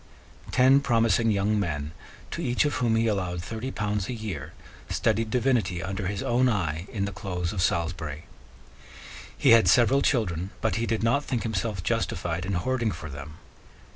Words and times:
Ten 0.51 0.79
promising 0.79 1.29
young 1.29 1.59
men, 1.59 1.91
to 2.31 2.41
each 2.41 2.65
of 2.65 2.73
whom 2.77 2.95
he 2.95 3.05
allowed 3.05 3.43
thirty 3.43 3.69
pounds 3.69 4.09
a 4.09 4.13
year, 4.13 4.53
studied 4.89 5.29
divinity 5.29 5.83
under 5.83 6.07
his 6.07 6.23
own 6.23 6.49
eye 6.49 6.87
in 6.91 7.05
the 7.05 7.11
close 7.11 7.53
of 7.53 7.61
Salisbury. 7.61 8.25
He 9.37 9.51
had 9.51 9.67
several 9.67 10.01
children 10.01 10.49
but 10.59 10.77
he 10.77 10.87
did 10.87 11.03
not 11.03 11.23
think 11.23 11.43
himself 11.43 11.83
justified 11.83 12.47
in 12.47 12.53
hoarding 12.53 12.91
for 12.91 13.11
them. 13.11 13.37